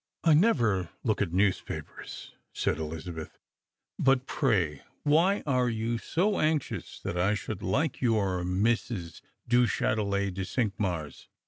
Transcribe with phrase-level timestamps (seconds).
[0.23, 3.37] "I never look at newspapers," said Elizabeth;"
[3.99, 9.21] but pray why are you so anxious that I should like your Mrs.
[9.47, 11.27] du Chtitelet de Cinqmars?